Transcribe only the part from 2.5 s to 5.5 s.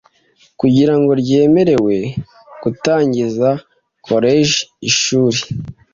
gutangiza koleji ishuri